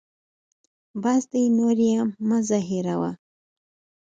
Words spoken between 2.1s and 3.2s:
مه زهیروه.